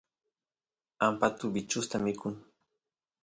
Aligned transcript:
ampatu 1.07 1.45
bichusta 1.53 1.95
mikun 2.05 2.33